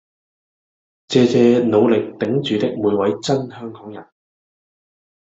[1.09, 4.03] 謝謝努力頂住的每位真香港人